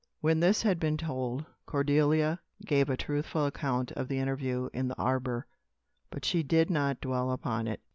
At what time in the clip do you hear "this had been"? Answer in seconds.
0.39-0.97